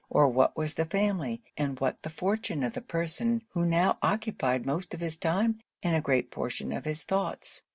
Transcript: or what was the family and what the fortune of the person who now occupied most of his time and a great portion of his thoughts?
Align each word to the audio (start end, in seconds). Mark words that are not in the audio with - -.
or 0.09 0.27
what 0.27 0.57
was 0.57 0.73
the 0.73 0.85
family 0.85 1.43
and 1.57 1.79
what 1.79 2.01
the 2.01 2.09
fortune 2.09 2.63
of 2.63 2.73
the 2.73 2.81
person 2.81 3.43
who 3.49 3.63
now 3.63 3.99
occupied 4.01 4.65
most 4.65 4.95
of 4.95 4.99
his 4.99 5.15
time 5.15 5.59
and 5.83 5.95
a 5.95 6.01
great 6.01 6.31
portion 6.31 6.71
of 6.71 6.85
his 6.85 7.03
thoughts? 7.03 7.61